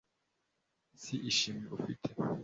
si 1.01 1.15
ishimwe 1.29 1.65
ufite 1.77 2.09